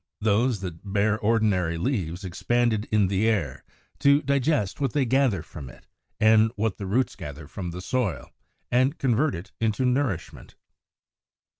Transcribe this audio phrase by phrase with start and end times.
[0.21, 3.63] Those that bear ordinary leaves expanded in the air,
[3.99, 5.85] to digest what they gather from it
[6.19, 8.31] and what the roots gather from the soil,
[8.71, 10.55] and convert it into nourishment.